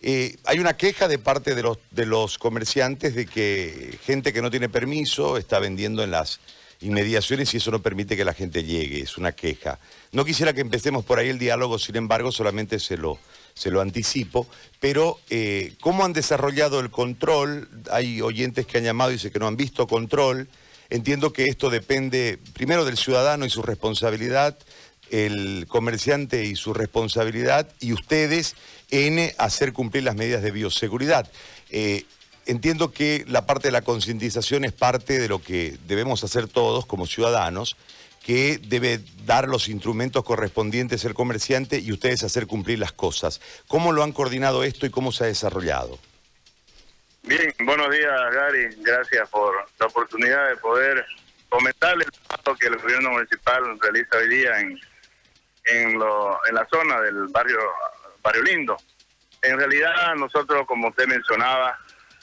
Eh, 0.00 0.36
hay 0.44 0.58
una 0.58 0.76
queja 0.76 1.08
de 1.08 1.18
parte 1.18 1.54
de 1.54 2.06
los, 2.06 2.38
comerciantes 2.38 3.14
de 3.14 3.26
que 3.26 3.98
gente 4.04 4.32
que 4.32 4.42
no 4.42 4.50
tiene 4.50 4.68
permiso 4.68 5.36
está 5.36 5.58
vendiendo 5.58 6.02
en 6.02 6.10
las 6.10 6.40
inmediaciones 6.80 7.52
y 7.52 7.56
eso 7.56 7.70
no 7.70 7.82
permite 7.82 8.16
que 8.16 8.24
la 8.24 8.34
gente 8.34 8.62
llegue, 8.62 9.00
es 9.00 9.16
una 9.16 9.32
queja. 9.32 9.78
No 10.12 10.24
quisiera 10.24 10.52
que 10.52 10.60
empecemos 10.60 11.04
por 11.04 11.18
ahí 11.18 11.28
el 11.28 11.38
diálogo, 11.38 11.78
sin 11.78 11.96
embargo, 11.96 12.30
solamente 12.30 12.78
se 12.78 12.96
lo, 12.96 13.18
se 13.54 13.70
lo 13.70 13.80
anticipo, 13.80 14.46
pero 14.78 15.18
eh, 15.30 15.74
¿cómo 15.80 16.04
han 16.04 16.12
desarrollado 16.12 16.80
el 16.80 16.90
control? 16.90 17.68
Hay 17.90 18.20
oyentes 18.20 18.66
que 18.66 18.78
han 18.78 18.84
llamado 18.84 19.10
y 19.10 19.14
dicen 19.14 19.32
que 19.32 19.40
no 19.40 19.48
han 19.48 19.56
visto 19.56 19.86
control. 19.86 20.48
Entiendo 20.90 21.34
que 21.34 21.44
esto 21.44 21.68
depende 21.68 22.38
primero 22.54 22.84
del 22.86 22.96
ciudadano 22.96 23.44
y 23.44 23.50
su 23.50 23.60
responsabilidad, 23.60 24.56
el 25.10 25.66
comerciante 25.68 26.44
y 26.44 26.56
su 26.56 26.74
responsabilidad, 26.74 27.68
y 27.80 27.92
ustedes 27.92 28.56
en 28.90 29.32
hacer 29.38 29.72
cumplir 29.72 30.04
las 30.04 30.16
medidas 30.16 30.42
de 30.42 30.50
bioseguridad. 30.50 31.30
Eh, 31.70 32.04
entiendo 32.46 32.92
que 32.92 33.24
la 33.28 33.46
parte 33.46 33.68
de 33.68 33.72
la 33.72 33.82
concientización 33.82 34.64
es 34.64 34.72
parte 34.72 35.18
de 35.18 35.28
lo 35.28 35.42
que 35.42 35.76
debemos 35.86 36.24
hacer 36.24 36.48
todos 36.48 36.86
como 36.86 37.06
ciudadanos, 37.06 37.76
que 38.24 38.58
debe 38.58 39.00
dar 39.24 39.48
los 39.48 39.68
instrumentos 39.68 40.24
correspondientes 40.24 41.04
el 41.04 41.14
comerciante 41.14 41.78
y 41.78 41.92
ustedes 41.92 42.24
hacer 42.24 42.46
cumplir 42.46 42.78
las 42.78 42.92
cosas. 42.92 43.40
¿Cómo 43.68 43.92
lo 43.92 44.02
han 44.02 44.12
coordinado 44.12 44.64
esto 44.64 44.86
y 44.86 44.90
cómo 44.90 45.12
se 45.12 45.24
ha 45.24 45.26
desarrollado? 45.28 45.98
Bien, 47.22 47.52
buenos 47.64 47.90
días 47.90 48.12
Gary, 48.32 48.68
gracias 48.78 49.28
por 49.28 49.54
la 49.78 49.86
oportunidad 49.86 50.48
de 50.48 50.56
poder 50.56 51.04
comentarle 51.48 52.04
el 52.04 52.10
trabajo 52.12 52.58
que 52.58 52.66
el 52.66 52.76
gobierno 52.76 53.10
municipal 53.10 53.78
realiza 53.80 54.16
hoy 54.16 54.28
día 54.28 54.60
en, 54.60 54.80
en, 55.68 55.98
lo, 55.98 56.38
en 56.46 56.54
la 56.54 56.66
zona 56.70 57.00
del 57.00 57.28
barrio 57.28 57.58
Barrio 58.22 58.42
Lindo. 58.42 58.76
En 59.42 59.58
realidad 59.58 60.14
nosotros, 60.16 60.66
como 60.66 60.88
usted 60.88 61.06
mencionaba, 61.06 61.78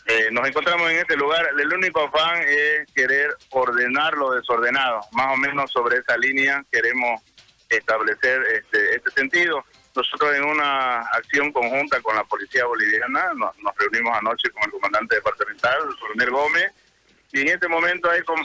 eh, 0.08 0.30
nos 0.31 0.48
encontramos 0.48 0.91
en 0.91 0.98
este 0.98 1.16
lugar, 1.16 1.48
el 1.57 1.74
único 1.74 2.02
afán 2.02 2.43
es 2.48 2.91
querer 2.93 3.35
ordenar 3.49 4.13
lo 4.15 4.32
desordenado, 4.32 5.02
más 5.13 5.34
o 5.34 5.37
menos 5.37 5.71
sobre 5.71 5.98
esa 5.98 6.15
línea 6.18 6.63
queremos 6.71 7.21
establecer 7.70 8.41
este, 8.54 8.98
este 8.98 9.12
sentido. 9.12 9.63
Nosotros 9.96 10.35
en 10.35 10.43
una 10.43 10.99
acción 10.99 11.52
conjunta 11.52 12.02
con 12.02 12.15
la 12.15 12.24
Policía 12.26 12.65
Boliviana 12.65 13.34
nos, 13.34 13.55
reunimos 13.77 14.15
anoche 14.15 14.52
con 14.52 14.63
el 14.65 14.71
comandante 14.71 15.15
departamental, 15.15 15.77
el 15.90 15.98
coronel 15.98 16.30
Gómez, 16.30 16.71
y 17.32 17.41
en 17.41 17.48
este 17.48 17.68
momento 17.68 18.09
hay 18.12 18.21
como... 18.24 18.43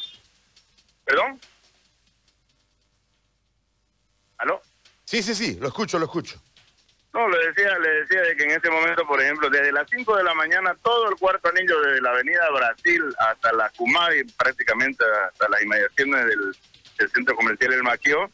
¿Perdón? 1.05 1.41
¿Aló? 4.39 4.63
Sí, 5.11 5.25
sí, 5.25 5.35
sí, 5.35 5.59
lo 5.61 5.67
escucho, 5.67 5.99
lo 5.99 6.05
escucho. 6.05 6.41
No, 7.13 7.29
le 7.29 7.49
decía, 7.49 7.77
le 7.81 7.89
decía 8.03 8.23
de 8.23 8.37
que 8.37 8.45
en 8.45 8.53
este 8.53 8.71
momento, 8.71 9.05
por 9.05 9.21
ejemplo, 9.21 9.51
desde 9.51 9.73
las 9.73 9.91
5 9.91 10.17
de 10.17 10.23
la 10.23 10.35
mañana, 10.35 10.77
todo 10.85 11.11
el 11.11 11.17
cuarto 11.17 11.49
anillo 11.49 11.81
desde 11.81 12.01
la 12.01 12.11
avenida 12.11 12.49
Brasil 12.53 13.03
hasta 13.19 13.53
la 13.55 13.69
Cumari, 13.71 14.23
prácticamente 14.39 15.05
hasta 15.29 15.49
las 15.49 15.63
inmediaciones 15.63 16.27
del, 16.27 17.11
centro 17.13 17.35
comercial 17.35 17.73
El 17.73 17.83
Maquio, 17.83 18.31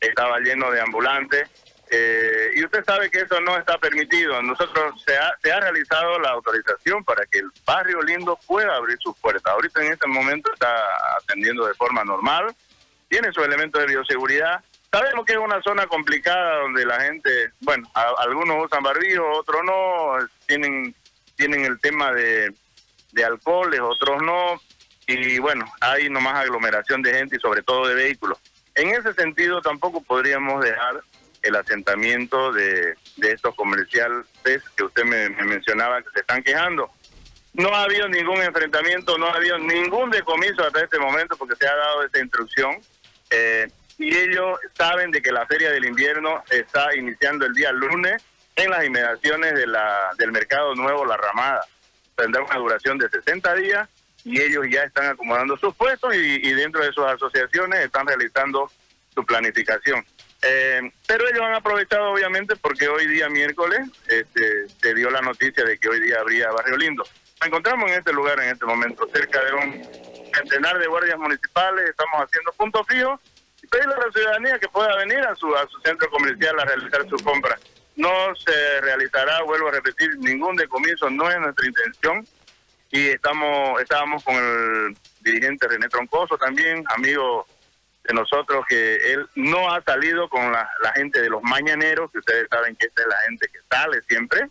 estaba 0.00 0.38
lleno 0.38 0.70
de 0.70 0.80
ambulantes. 0.80 1.50
Eh, 1.90 2.52
y 2.54 2.64
usted 2.64 2.82
sabe 2.86 3.10
que 3.10 3.20
eso 3.20 3.38
no 3.42 3.58
está 3.58 3.76
permitido. 3.76 4.40
Nosotros 4.40 5.02
se 5.04 5.18
ha, 5.18 5.36
se 5.42 5.52
ha 5.52 5.60
realizado 5.60 6.18
la 6.18 6.30
autorización 6.30 7.04
para 7.04 7.26
que 7.26 7.40
el 7.40 7.50
barrio 7.66 8.00
lindo 8.00 8.38
pueda 8.46 8.74
abrir 8.74 8.96
sus 9.02 9.14
puertas. 9.18 9.52
Ahorita 9.52 9.84
en 9.84 9.92
este 9.92 10.06
momento 10.06 10.50
está 10.50 10.82
atendiendo 11.20 11.66
de 11.66 11.74
forma 11.74 12.04
normal, 12.04 12.56
tiene 13.10 13.30
su 13.32 13.44
elemento 13.44 13.78
de 13.78 13.86
bioseguridad 13.86 14.64
Sabemos 14.90 15.26
que 15.26 15.32
es 15.32 15.38
una 15.38 15.60
zona 15.62 15.86
complicada 15.86 16.60
donde 16.60 16.86
la 16.86 17.00
gente, 17.00 17.50
bueno, 17.60 17.90
algunos 18.18 18.64
usan 18.64 18.82
barbijo, 18.82 19.28
otros 19.38 19.62
no, 19.64 20.16
tienen 20.46 20.94
tienen 21.36 21.64
el 21.64 21.78
tema 21.80 22.12
de, 22.12 22.52
de 23.12 23.24
alcoholes, 23.24 23.80
otros 23.80 24.22
no, 24.22 24.60
y 25.06 25.38
bueno, 25.38 25.70
hay 25.80 26.08
nomás 26.10 26.36
aglomeración 26.36 27.02
de 27.02 27.14
gente 27.14 27.36
y 27.36 27.40
sobre 27.40 27.62
todo 27.62 27.86
de 27.86 27.94
vehículos. 27.94 28.38
En 28.74 28.88
ese 28.90 29.12
sentido 29.14 29.60
tampoco 29.60 30.02
podríamos 30.02 30.64
dejar 30.64 31.02
el 31.42 31.54
asentamiento 31.54 32.52
de, 32.52 32.94
de 33.16 33.32
estos 33.32 33.54
comerciales 33.54 34.26
que 34.76 34.82
usted 34.82 35.04
me, 35.04 35.28
mencionaba 35.28 36.02
que 36.02 36.10
se 36.12 36.20
están 36.20 36.42
quejando. 36.42 36.90
No 37.54 37.74
ha 37.74 37.84
habido 37.84 38.08
ningún 38.08 38.42
enfrentamiento, 38.42 39.16
no 39.16 39.26
ha 39.26 39.34
habido 39.34 39.56
ningún 39.58 40.10
decomiso 40.10 40.62
hasta 40.62 40.82
este 40.82 40.98
momento 40.98 41.36
porque 41.36 41.56
se 41.56 41.66
ha 41.66 41.74
dado 41.74 42.02
esa 42.02 42.18
instrucción. 42.18 42.76
Eh, 43.30 43.68
y 43.98 44.14
ellos 44.14 44.58
saben 44.74 45.10
de 45.10 45.22
que 45.22 45.32
la 45.32 45.46
feria 45.46 45.70
del 45.70 45.84
invierno 45.84 46.42
está 46.50 46.94
iniciando 46.94 47.46
el 47.46 47.54
día 47.54 47.72
lunes 47.72 48.22
en 48.56 48.70
las 48.70 48.84
inmediaciones 48.84 49.54
de 49.54 49.66
la, 49.66 50.10
del 50.18 50.32
mercado 50.32 50.74
nuevo 50.74 51.04
La 51.04 51.16
Ramada. 51.16 51.66
Tendrá 52.14 52.42
una 52.42 52.56
duración 52.56 52.98
de 52.98 53.08
60 53.08 53.54
días 53.54 53.88
y 54.24 54.40
ellos 54.40 54.66
ya 54.70 54.82
están 54.82 55.06
acomodando 55.06 55.56
sus 55.56 55.74
puestos 55.74 56.14
y, 56.14 56.52
dentro 56.52 56.82
de 56.82 56.92
sus 56.92 57.04
asociaciones 57.04 57.80
están 57.84 58.06
realizando 58.06 58.70
su 59.14 59.24
planificación. 59.24 60.04
Eh, 60.42 60.80
pero 61.06 61.28
ellos 61.28 61.42
han 61.42 61.54
aprovechado 61.54 62.10
obviamente 62.10 62.56
porque 62.56 62.88
hoy 62.88 63.06
día 63.06 63.28
miércoles 63.28 63.80
este, 64.08 64.68
se 64.68 64.94
dio 64.94 65.10
la 65.10 65.20
noticia 65.20 65.64
de 65.64 65.78
que 65.78 65.88
hoy 65.88 66.00
día 66.00 66.20
habría 66.20 66.50
Barrio 66.50 66.76
Lindo. 66.76 67.04
Nos 67.40 67.46
encontramos 67.46 67.90
en 67.90 67.98
este 67.98 68.12
lugar 68.12 68.40
en 68.40 68.50
este 68.50 68.66
momento, 68.66 69.08
cerca 69.12 69.42
de 69.44 69.52
un 69.52 69.82
centenar 70.34 70.78
de 70.78 70.86
guardias 70.86 71.18
municipales, 71.18 71.88
estamos 71.88 72.22
haciendo 72.22 72.52
puntos 72.52 72.86
fijos 73.66 73.70
pedirle 73.70 73.94
a 73.94 74.06
la 74.06 74.12
ciudadanía 74.12 74.58
que 74.58 74.68
pueda 74.68 74.96
venir 74.96 75.18
a 75.18 75.34
su, 75.34 75.54
a 75.54 75.66
su 75.68 75.80
centro 75.80 76.08
comercial 76.10 76.58
a 76.58 76.64
realizar 76.64 77.08
su 77.08 77.16
compra. 77.24 77.58
No 77.96 78.10
se 78.36 78.80
realizará, 78.80 79.42
vuelvo 79.42 79.68
a 79.68 79.72
repetir, 79.72 80.16
ningún 80.18 80.56
decomiso, 80.56 81.08
no 81.10 81.30
es 81.30 81.38
nuestra 81.38 81.66
intención. 81.66 82.26
Y 82.90 83.08
estamos 83.08 83.80
estábamos 83.80 84.22
con 84.22 84.36
el 84.36 84.96
dirigente 85.20 85.66
René 85.66 85.88
Troncoso 85.88 86.36
también, 86.38 86.84
amigo 86.94 87.46
de 88.04 88.14
nosotros, 88.14 88.64
que 88.68 88.96
él 89.12 89.26
no 89.34 89.72
ha 89.72 89.82
salido 89.82 90.28
con 90.28 90.52
la, 90.52 90.68
la 90.82 90.92
gente 90.92 91.20
de 91.20 91.28
los 91.28 91.42
mañaneros, 91.42 92.10
que 92.12 92.18
ustedes 92.18 92.46
saben 92.48 92.76
que 92.76 92.86
esta 92.86 93.02
es 93.02 93.08
la 93.08 93.18
gente 93.26 93.48
que 93.48 93.58
sale 93.68 94.00
siempre. 94.02 94.48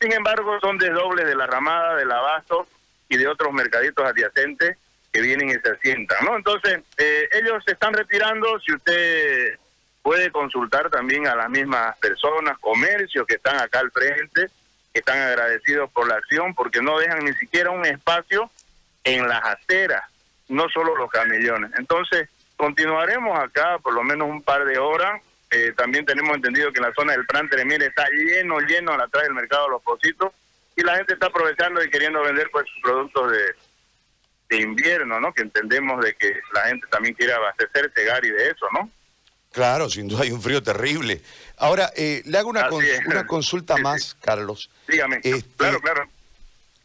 Sin 0.00 0.12
embargo, 0.12 0.58
son 0.60 0.76
desdobles 0.76 1.26
de 1.26 1.34
la 1.34 1.46
ramada, 1.46 1.96
del 1.96 2.12
abasto 2.12 2.66
y 3.08 3.16
de 3.16 3.26
otros 3.26 3.52
mercaditos 3.52 4.04
adyacentes 4.04 4.76
que 5.18 5.26
vienen 5.26 5.48
y 5.48 5.54
se 5.54 5.70
asientan, 5.70 6.24
¿no? 6.24 6.36
Entonces, 6.36 6.78
eh, 6.96 7.28
ellos 7.32 7.64
se 7.64 7.72
están 7.72 7.92
retirando, 7.92 8.46
si 8.60 8.72
usted 8.72 9.58
puede 10.00 10.30
consultar 10.30 10.90
también 10.90 11.26
a 11.26 11.34
las 11.34 11.50
mismas 11.50 11.98
personas, 11.98 12.56
comercios 12.58 13.26
que 13.26 13.34
están 13.34 13.56
acá 13.56 13.80
al 13.80 13.90
frente, 13.90 14.46
que 14.92 15.00
están 15.00 15.18
agradecidos 15.18 15.90
por 15.90 16.06
la 16.06 16.14
acción, 16.14 16.54
porque 16.54 16.80
no 16.80 17.00
dejan 17.00 17.24
ni 17.24 17.32
siquiera 17.34 17.70
un 17.70 17.84
espacio 17.84 18.48
en 19.02 19.26
las 19.26 19.44
aceras, 19.44 20.04
no 20.48 20.68
solo 20.68 20.96
los 20.96 21.10
camellones. 21.10 21.72
Entonces, 21.76 22.28
continuaremos 22.56 23.36
acá 23.40 23.78
por 23.80 23.94
lo 23.94 24.04
menos 24.04 24.28
un 24.28 24.42
par 24.42 24.64
de 24.66 24.78
horas. 24.78 25.20
Eh, 25.50 25.72
también 25.76 26.06
tenemos 26.06 26.36
entendido 26.36 26.72
que 26.72 26.80
la 26.80 26.92
zona 26.92 27.12
del 27.12 27.26
Plan 27.26 27.48
Tremir 27.48 27.82
está 27.82 28.06
lleno, 28.10 28.60
lleno 28.60 28.92
atrás 28.92 29.24
del 29.24 29.34
mercado 29.34 29.64
de 29.64 29.70
los 29.70 29.82
Positos, 29.82 30.32
y 30.76 30.82
la 30.82 30.94
gente 30.94 31.14
está 31.14 31.26
aprovechando 31.26 31.82
y 31.82 31.90
queriendo 31.90 32.22
vender 32.22 32.48
pues 32.52 32.66
sus 32.68 32.80
productos 32.82 33.32
de 33.32 33.67
de 34.48 34.60
invierno, 34.60 35.20
¿no? 35.20 35.32
Que 35.32 35.42
entendemos 35.42 36.02
de 36.04 36.14
que 36.14 36.34
la 36.54 36.62
gente 36.62 36.86
también 36.90 37.14
quiere 37.14 37.32
abastecerse, 37.32 38.04
Gary, 38.04 38.30
de 38.30 38.46
eso, 38.50 38.66
¿no? 38.72 38.90
Claro, 39.52 39.88
sin 39.88 40.08
duda 40.08 40.22
hay 40.22 40.30
un 40.30 40.42
frío 40.42 40.62
terrible. 40.62 41.22
Ahora, 41.56 41.90
eh, 41.96 42.22
le 42.26 42.38
hago 42.38 42.50
una, 42.50 42.68
una 43.06 43.26
consulta 43.26 43.76
más, 43.78 44.16
Carlos. 44.20 44.70
Dígame. 44.86 45.20
Este, 45.22 45.42
claro, 45.56 45.80
claro. 45.80 46.08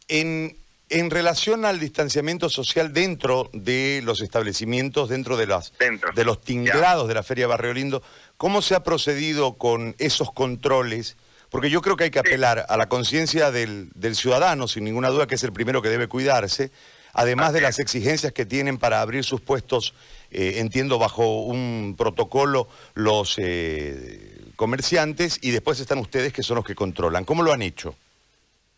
En, 0.08 0.56
en 0.88 1.10
relación 1.10 1.64
al 1.64 1.78
distanciamiento 1.78 2.48
social 2.48 2.92
dentro 2.92 3.50
de 3.52 4.00
los 4.04 4.20
establecimientos, 4.20 5.08
dentro 5.08 5.36
de, 5.36 5.46
las, 5.46 5.72
de 6.14 6.24
los 6.24 6.40
tinglados 6.42 7.08
de 7.08 7.14
la 7.14 7.22
Feria 7.22 7.46
Barrio 7.46 7.74
Lindo, 7.74 8.02
¿cómo 8.36 8.62
se 8.62 8.74
ha 8.74 8.82
procedido 8.82 9.54
con 9.54 9.94
esos 9.98 10.32
controles? 10.32 11.16
Porque 11.50 11.70
yo 11.70 11.82
creo 11.82 11.96
que 11.96 12.04
hay 12.04 12.10
que 12.10 12.18
apelar 12.18 12.66
a 12.68 12.76
la 12.76 12.88
conciencia 12.88 13.50
del, 13.50 13.90
del 13.94 14.16
ciudadano, 14.16 14.68
sin 14.68 14.84
ninguna 14.84 15.10
duda, 15.10 15.26
que 15.26 15.36
es 15.36 15.42
el 15.44 15.52
primero 15.52 15.82
que 15.82 15.88
debe 15.88 16.08
cuidarse, 16.08 16.72
además 17.14 17.52
de 17.52 17.60
las 17.60 17.78
exigencias 17.78 18.32
que 18.32 18.44
tienen 18.44 18.76
para 18.78 19.00
abrir 19.00 19.24
sus 19.24 19.40
puestos, 19.40 19.94
eh, 20.30 20.54
entiendo, 20.56 20.98
bajo 20.98 21.42
un 21.42 21.94
protocolo 21.96 22.68
los 22.94 23.36
eh, 23.38 24.44
comerciantes 24.56 25.38
y 25.40 25.52
después 25.52 25.80
están 25.80 25.98
ustedes 25.98 26.32
que 26.32 26.42
son 26.42 26.56
los 26.56 26.64
que 26.64 26.74
controlan. 26.74 27.24
¿Cómo 27.24 27.42
lo 27.42 27.52
han 27.52 27.62
hecho? 27.62 27.94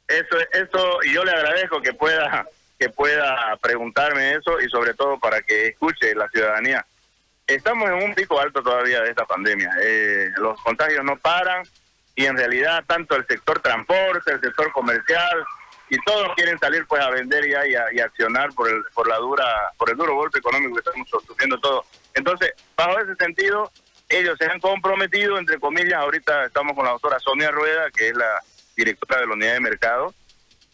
Eso, 0.06 0.36
eso, 0.52 0.98
y 1.04 1.14
yo 1.14 1.24
le 1.24 1.32
agradezco 1.32 1.80
que 1.82 1.92
pueda, 1.92 2.46
que 2.78 2.90
pueda 2.90 3.56
preguntarme 3.60 4.34
eso 4.34 4.60
y 4.60 4.68
sobre 4.68 4.94
todo 4.94 5.18
para 5.18 5.42
que 5.42 5.68
escuche 5.68 6.14
la 6.14 6.28
ciudadanía. 6.28 6.86
Estamos 7.46 7.88
en 7.88 7.94
un 7.94 8.14
pico 8.14 8.40
alto 8.40 8.62
todavía 8.62 9.00
de 9.00 9.10
esta 9.10 9.24
pandemia. 9.24 9.70
Eh, 9.82 10.30
los 10.36 10.60
contagios 10.62 11.04
no 11.04 11.16
paran 11.16 11.64
y 12.14 12.26
en 12.26 12.36
realidad 12.36 12.84
tanto 12.86 13.16
el 13.16 13.26
sector 13.26 13.60
transporte, 13.60 14.32
el 14.32 14.40
sector 14.40 14.72
comercial, 14.72 15.44
y 15.88 15.98
todos 16.04 16.34
quieren 16.34 16.58
salir 16.58 16.84
pues 16.86 17.02
a 17.02 17.10
vender 17.10 17.48
ya 17.48 17.66
y 17.66 17.74
a, 17.74 18.04
accionar 18.04 18.52
por 18.54 18.68
el 18.68 18.82
por 18.94 19.08
la 19.08 19.16
dura 19.16 19.72
por 19.78 19.90
el 19.90 19.96
duro 19.96 20.14
golpe 20.14 20.38
económico 20.38 20.74
que 20.74 20.80
estamos 20.80 21.08
sufriendo 21.08 21.58
todos. 21.60 21.86
Entonces 22.14 22.52
bajo 22.76 22.98
ese 22.98 23.14
sentido 23.16 23.70
ellos 24.08 24.36
se 24.38 24.46
han 24.46 24.60
comprometido 24.60 25.38
entre 25.38 25.58
comillas 25.58 25.94
ahorita 25.94 26.46
estamos 26.46 26.74
con 26.74 26.84
la 26.84 26.92
doctora 26.92 27.18
Sonia 27.20 27.50
Rueda 27.50 27.90
que 27.90 28.08
es 28.08 28.16
la 28.16 28.40
directora 28.76 29.20
de 29.20 29.26
la 29.26 29.32
unidad 29.32 29.54
de 29.54 29.60
mercado, 29.60 30.14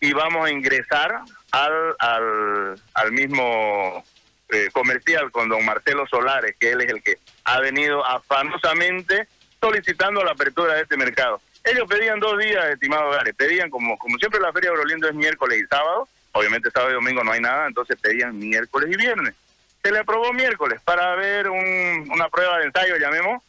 y 0.00 0.12
vamos 0.12 0.44
a 0.44 0.50
ingresar 0.50 1.22
al, 1.52 1.96
al, 1.98 2.74
al 2.94 3.12
mismo 3.12 4.04
eh, 4.48 4.68
comercial 4.72 5.30
con 5.30 5.48
don 5.48 5.64
Marcelo 5.64 6.06
Solares, 6.08 6.56
que 6.58 6.72
él 6.72 6.80
es 6.82 6.90
el 6.90 7.02
que 7.02 7.18
ha 7.44 7.60
venido 7.60 8.04
afanosamente 8.04 9.28
solicitando 9.62 10.24
la 10.24 10.32
apertura 10.32 10.74
de 10.74 10.82
este 10.82 10.96
mercado. 10.96 11.40
Ellos 11.64 11.86
pedían 11.88 12.18
dos 12.18 12.36
días, 12.38 12.64
estimado 12.70 13.10
Gary, 13.12 13.32
pedían 13.32 13.70
como, 13.70 13.96
como 13.96 14.18
siempre 14.18 14.40
la 14.40 14.52
Feria 14.52 14.72
Brolindo 14.72 15.08
es 15.08 15.14
miércoles 15.14 15.62
y 15.62 15.66
sábado, 15.66 16.08
obviamente 16.32 16.70
sábado 16.72 16.90
y 16.90 16.94
domingo 16.94 17.22
no 17.22 17.30
hay 17.30 17.40
nada, 17.40 17.68
entonces 17.68 17.96
pedían 18.00 18.36
miércoles 18.36 18.90
y 18.92 18.96
viernes. 18.96 19.34
Se 19.80 19.92
le 19.92 20.00
aprobó 20.00 20.32
miércoles 20.32 20.80
para 20.84 21.14
ver 21.14 21.48
un, 21.48 22.10
una 22.12 22.28
prueba 22.28 22.58
de 22.58 22.64
ensayo, 22.64 22.96
llamemos, 22.96 23.40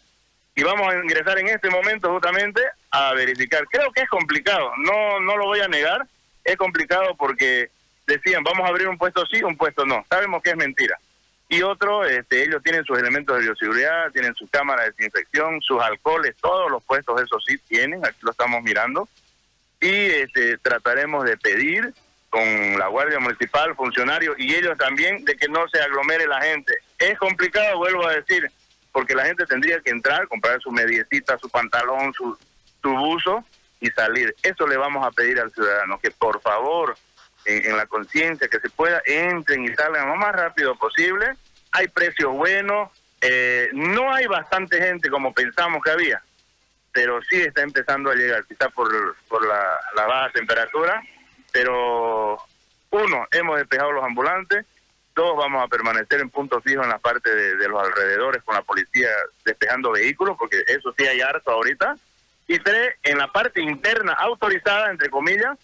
y 0.55 0.61
vamos 0.61 0.87
a 0.87 0.97
ingresar 0.97 1.39
en 1.39 1.49
este 1.49 1.71
momento 1.71 2.11
justamente 2.11 2.61
a 2.91 3.13
verificar. 3.13 3.65
Creo 3.71 3.91
que 3.91 4.01
es 4.01 4.09
complicado, 4.09 4.71
no, 4.77 5.19
no 5.19 5.35
lo 5.35 5.45
voy 5.45 5.61
a 5.61 5.67
negar, 5.67 6.05
es 6.43 6.57
complicado 6.57 7.15
porque 7.17 7.71
decían, 8.05 8.43
vamos 8.43 8.65
a 8.65 8.69
abrir 8.69 8.87
un 8.87 8.99
puesto 8.99 9.25
sí, 9.25 9.41
un 9.41 9.57
puesto 9.57 9.83
no. 9.83 10.05
Sabemos 10.07 10.43
que 10.43 10.51
es 10.51 10.57
mentira. 10.57 10.99
Y 11.49 11.61
otro, 11.61 12.05
este, 12.05 12.43
ellos 12.43 12.63
tienen 12.63 12.83
sus 12.83 12.97
elementos 12.97 13.37
de 13.37 13.43
bioseguridad, 13.43 14.11
tienen 14.11 14.33
su 14.35 14.47
cámara 14.47 14.83
de 14.83 14.91
desinfección, 14.91 15.61
sus 15.61 15.81
alcoholes, 15.81 16.35
todos 16.41 16.71
los 16.71 16.83
puestos 16.83 17.21
eso 17.21 17.39
sí 17.39 17.57
tienen, 17.67 18.05
aquí 18.05 18.17
lo 18.21 18.31
estamos 18.31 18.63
mirando. 18.63 19.07
Y 19.79 19.89
este, 19.89 20.57
trataremos 20.57 21.25
de 21.25 21.37
pedir 21.37 21.93
con 22.29 22.79
la 22.79 22.87
Guardia 22.87 23.19
Municipal, 23.19 23.75
funcionarios 23.75 24.35
y 24.39 24.55
ellos 24.55 24.75
también 24.77 25.23
de 25.23 25.35
que 25.35 25.47
no 25.47 25.67
se 25.69 25.79
aglomere 25.79 26.25
la 26.25 26.41
gente. 26.41 26.73
Es 26.97 27.19
complicado, 27.19 27.77
vuelvo 27.77 28.07
a 28.07 28.15
decir, 28.15 28.49
porque 28.91 29.13
la 29.13 29.25
gente 29.25 29.45
tendría 29.45 29.79
que 29.81 29.91
entrar, 29.91 30.27
comprar 30.27 30.59
su 30.59 30.71
mediecita, 30.71 31.37
su 31.37 31.49
pantalón, 31.49 32.11
su, 32.13 32.35
su 32.81 32.89
buzo 32.89 33.45
y 33.79 33.89
salir. 33.91 34.33
Eso 34.41 34.65
le 34.65 34.77
vamos 34.77 35.05
a 35.05 35.11
pedir 35.11 35.39
al 35.39 35.51
ciudadano, 35.51 35.99
que 35.99 36.09
por 36.09 36.41
favor, 36.41 36.95
en, 37.45 37.77
la 37.77 37.85
conciencia, 37.85 38.47
que 38.47 38.59
se 38.59 38.69
pueda, 38.69 39.01
entren 39.05 39.65
y 39.65 39.73
salgan 39.75 40.07
lo 40.07 40.15
más 40.15 40.33
rápido 40.33 40.75
posible. 40.75 41.35
Hay 41.71 41.87
precios 41.87 42.31
buenos, 42.33 42.89
eh, 43.21 43.69
no 43.73 44.13
hay 44.13 44.27
bastante 44.27 44.79
gente 44.79 45.09
como 45.09 45.33
pensamos 45.33 45.81
que 45.83 45.91
había, 45.91 46.21
pero 46.91 47.21
sí 47.23 47.41
está 47.41 47.61
empezando 47.61 48.11
a 48.11 48.15
llegar, 48.15 48.45
quizás 48.45 48.71
por, 48.73 49.15
por 49.27 49.45
la, 49.45 49.79
baja 49.95 50.31
temperatura, 50.31 51.01
pero 51.51 52.37
uno, 52.91 53.27
hemos 53.31 53.57
despejado 53.57 53.91
los 53.91 54.03
ambulantes, 54.03 54.65
dos, 55.15 55.37
vamos 55.37 55.63
a 55.63 55.67
permanecer 55.67 56.21
en 56.21 56.29
punto 56.29 56.61
fijo 56.61 56.83
en 56.83 56.89
la 56.89 56.97
parte 56.97 57.33
de, 57.35 57.55
de, 57.55 57.67
los 57.67 57.83
alrededores 57.83 58.43
con 58.43 58.55
la 58.55 58.61
policía 58.61 59.09
despejando 59.45 59.91
vehículos, 59.91 60.37
porque 60.37 60.63
eso 60.67 60.93
sí 60.97 61.05
hay 61.05 61.21
harto 61.21 61.51
ahorita, 61.51 61.95
y 62.47 62.59
tres, 62.59 62.95
en 63.03 63.17
la 63.17 63.31
parte 63.31 63.61
interna 63.61 64.13
autorizada, 64.13 64.91
entre 64.91 65.09
comillas, 65.09 65.57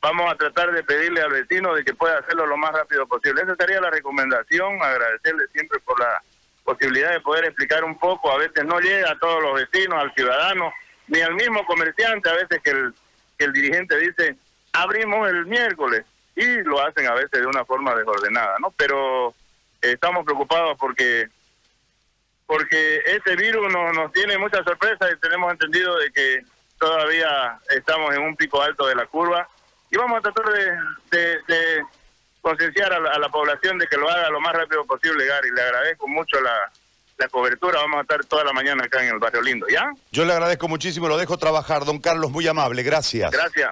vamos 0.00 0.32
a 0.32 0.36
tratar 0.36 0.72
de 0.72 0.82
pedirle 0.82 1.20
al 1.20 1.32
vecino 1.32 1.74
de 1.74 1.84
que 1.84 1.94
pueda 1.94 2.18
hacerlo 2.18 2.46
lo 2.46 2.56
más 2.56 2.72
rápido 2.72 3.06
posible. 3.06 3.42
Esa 3.42 3.56
sería 3.56 3.80
la 3.80 3.90
recomendación, 3.90 4.82
agradecerle 4.82 5.46
siempre 5.52 5.80
por 5.80 5.98
la 5.98 6.22
posibilidad 6.64 7.12
de 7.12 7.20
poder 7.20 7.46
explicar 7.46 7.84
un 7.84 7.98
poco. 7.98 8.30
A 8.30 8.38
veces 8.38 8.64
no 8.64 8.78
llega 8.80 9.10
a 9.10 9.18
todos 9.18 9.42
los 9.42 9.54
vecinos, 9.54 10.00
al 10.00 10.14
ciudadano, 10.14 10.72
ni 11.08 11.20
al 11.20 11.34
mismo 11.34 11.64
comerciante, 11.66 12.28
a 12.28 12.34
veces 12.34 12.60
que 12.62 12.70
el, 12.70 12.94
que 13.38 13.44
el 13.46 13.52
dirigente 13.52 13.98
dice, 13.98 14.36
abrimos 14.72 15.28
el 15.28 15.46
miércoles, 15.46 16.04
y 16.38 16.62
lo 16.62 16.80
hacen 16.80 17.06
a 17.06 17.14
veces 17.14 17.40
de 17.40 17.46
una 17.46 17.64
forma 17.64 17.94
desordenada, 17.96 18.56
¿no? 18.60 18.72
Pero 18.76 19.34
estamos 19.80 20.24
preocupados 20.24 20.76
porque 20.78 21.28
porque 22.46 23.02
este 23.04 23.36
virus 23.36 23.70
nos, 23.70 23.94
nos 23.94 24.10
tiene 24.12 24.38
muchas 24.38 24.64
sorpresas 24.64 25.10
y 25.12 25.20
tenemos 25.20 25.52
entendido 25.52 25.98
de 25.98 26.10
que 26.12 26.42
todavía 26.78 27.58
estamos 27.76 28.14
en 28.14 28.22
un 28.22 28.36
pico 28.36 28.62
alto 28.62 28.86
de 28.86 28.94
la 28.94 29.04
curva 29.04 29.46
y 29.90 29.96
vamos 29.96 30.18
a 30.18 30.20
tratar 30.20 30.52
de, 31.10 31.38
de, 31.46 31.82
concienciar 32.40 32.92
a, 32.92 32.96
a 32.96 33.18
la, 33.18 33.28
población 33.28 33.78
de 33.78 33.86
que 33.86 33.96
lo 33.96 34.08
haga 34.08 34.30
lo 34.30 34.40
más 34.40 34.54
rápido 34.54 34.84
posible, 34.84 35.26
Gary. 35.26 35.50
Le 35.54 35.62
agradezco 35.62 36.06
mucho 36.08 36.40
la, 36.40 36.70
la 37.18 37.28
cobertura. 37.28 37.80
Vamos 37.80 37.98
a 37.98 38.02
estar 38.02 38.24
toda 38.24 38.44
la 38.44 38.52
mañana 38.52 38.84
acá 38.84 39.02
en 39.02 39.10
el 39.10 39.18
Barrio 39.18 39.42
Lindo, 39.42 39.66
¿ya? 39.68 39.90
Yo 40.12 40.24
le 40.24 40.32
agradezco 40.32 40.68
muchísimo, 40.68 41.08
lo 41.08 41.16
dejo 41.16 41.36
trabajar, 41.36 41.84
don 41.84 41.98
Carlos, 41.98 42.30
muy 42.30 42.46
amable. 42.46 42.82
Gracias. 42.82 43.30
Gracias. 43.30 43.70